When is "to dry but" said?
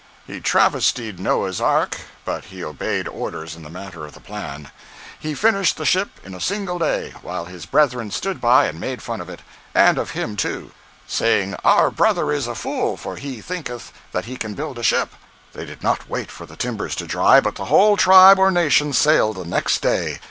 16.95-17.53